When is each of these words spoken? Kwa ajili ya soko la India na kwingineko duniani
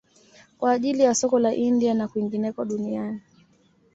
Kwa 0.59 0.71
ajili 0.71 1.03
ya 1.03 1.15
soko 1.15 1.39
la 1.39 1.55
India 1.55 1.93
na 1.93 2.07
kwingineko 2.07 2.65
duniani 2.65 3.21